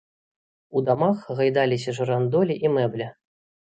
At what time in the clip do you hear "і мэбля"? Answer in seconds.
2.69-3.07